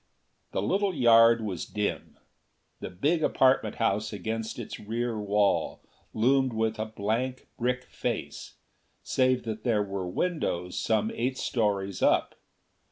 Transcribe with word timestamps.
The 0.51 0.63
little 0.63 0.95
yard 0.95 1.41
was 1.41 1.63
dim. 1.67 2.17
The 2.79 2.89
big 2.89 3.21
apartment 3.23 3.75
house 3.75 4.11
against 4.11 4.57
its 4.57 4.79
rear 4.79 5.19
wall 5.19 5.79
loomed 6.11 6.53
with 6.53 6.79
a 6.79 6.87
blank 6.87 7.45
brick 7.59 7.83
face, 7.83 8.55
save 9.03 9.43
that 9.43 9.63
there 9.63 9.83
were 9.83 10.07
windows 10.07 10.75
some 10.75 11.11
eight 11.11 11.37
stories 11.37 12.01
up. 12.01 12.33